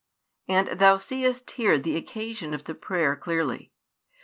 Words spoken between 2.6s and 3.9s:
the prayer clearly.